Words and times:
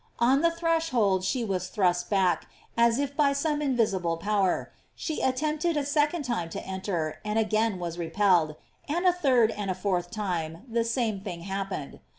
On 0.17 0.41
the 0.41 0.49
threshold 0.49 1.23
she 1.23 1.45
was 1.45 1.67
thrust 1.67 2.09
back, 2.09 2.47
as 2.75 2.97
if 2.97 3.15
by 3.15 3.33
some 3.33 3.61
invisible 3.61 4.17
power; 4.17 4.71
she 4.95 5.21
attempted 5.21 5.77
a 5.77 5.85
second 5.85 6.23
time 6.25 6.49
to 6.49 6.65
enter, 6.65 7.19
and 7.23 7.37
again 7.37 7.77
was 7.77 7.99
repelled, 7.99 8.55
and 8.89 9.05
a 9.05 9.13
third 9.13 9.51
and 9.51 9.69
a 9.69 9.75
fourth 9.75 10.09
time 10.09 10.63
the 10.67 10.83
same 10.85 11.19
thing 11.19 11.41
happened. 11.41 11.99